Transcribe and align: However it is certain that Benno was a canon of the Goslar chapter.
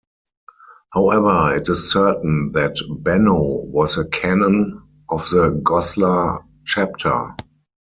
However 0.93 1.55
it 1.55 1.69
is 1.69 1.91
certain 1.91 2.53
that 2.53 2.75
Benno 3.03 3.39
was 3.65 3.99
a 3.99 4.07
canon 4.07 4.81
of 5.11 5.29
the 5.29 5.51
Goslar 5.61 6.39
chapter. 6.65 7.13